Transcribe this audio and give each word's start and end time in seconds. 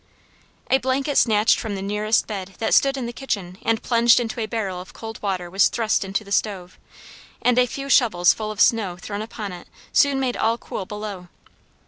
A 0.71 0.79
blanket 0.79 1.15
snatched 1.15 1.59
from 1.59 1.75
the 1.75 1.81
nearest 1.83 2.25
bed, 2.25 2.55
that 2.57 2.73
stood 2.73 2.97
in 2.97 3.05
the 3.05 3.13
kitchen, 3.13 3.59
and 3.61 3.83
plunged 3.83 4.19
into 4.19 4.39
a 4.39 4.47
barrel 4.47 4.81
of 4.81 4.93
cold 4.93 5.21
water 5.21 5.47
was 5.47 5.67
thrust 5.69 6.03
into 6.03 6.23
the 6.23 6.31
stove, 6.31 6.79
and 7.39 7.59
a 7.59 7.67
few 7.67 7.87
shovels 7.87 8.33
full 8.33 8.49
of 8.49 8.59
snow 8.59 8.97
thrown 8.97 9.21
upon 9.21 9.51
it 9.51 9.67
soon 9.93 10.19
made 10.19 10.35
all 10.37 10.57
cool 10.57 10.87
below. 10.87 11.27